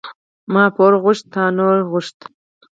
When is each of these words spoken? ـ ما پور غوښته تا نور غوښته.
ـ 0.27 0.53
ما 0.53 0.63
پور 0.75 0.93
غوښته 1.03 1.27
تا 1.33 1.43
نور 1.57 1.75
غوښته. 1.89 2.25